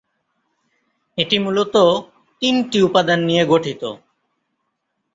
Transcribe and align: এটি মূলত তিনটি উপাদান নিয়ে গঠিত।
এটি 1.17 1.37
মূলত 1.39 1.75
তিনটি 2.41 2.77
উপাদান 2.81 3.19
নিয়ে 3.25 3.43
গঠিত। 3.45 3.81